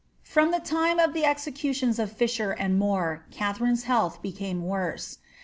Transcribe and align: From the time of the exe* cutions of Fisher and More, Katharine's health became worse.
From 0.23 0.49
the 0.49 0.59
time 0.59 0.97
of 0.97 1.13
the 1.13 1.23
exe* 1.25 1.47
cutions 1.53 1.99
of 1.99 2.11
Fisher 2.11 2.49
and 2.53 2.79
More, 2.79 3.23
Katharine's 3.29 3.83
health 3.83 4.19
became 4.23 4.63
worse. 4.65 5.19